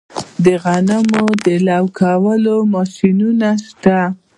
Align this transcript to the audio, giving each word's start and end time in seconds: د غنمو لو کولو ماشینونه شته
د 0.43 0.45
غنمو 0.63 1.25
لو 1.67 1.83
کولو 1.99 2.57
ماشینونه 2.73 3.49
شته 3.67 3.99